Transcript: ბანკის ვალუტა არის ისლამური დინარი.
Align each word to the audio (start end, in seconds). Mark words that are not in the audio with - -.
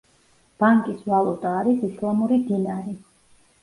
ბანკის 0.63 1.05
ვალუტა 1.13 1.53
არის 1.61 1.87
ისლამური 1.91 2.43
დინარი. 2.53 3.01